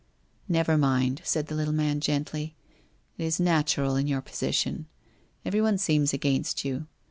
'Never 0.49 0.79
mind,' 0.79 1.21
said 1.23 1.45
the 1.45 1.53
little 1.53 1.75
man 1.75 1.99
gently. 1.99 2.55
* 2.85 3.17
It 3.19 3.23
is 3.25 3.39
natural 3.39 3.95
in 3.95 4.07
your 4.07 4.19
position. 4.21 4.87
Everyone 5.45 5.77
seems 5.77 6.11
against 6.11 6.65
you. 6.65 6.87